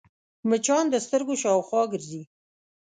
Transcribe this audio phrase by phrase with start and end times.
[0.49, 2.21] مچان د سترګو شاوخوا ګرځي